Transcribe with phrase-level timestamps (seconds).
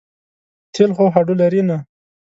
[0.73, 1.77] تېل خو هډو لري نه.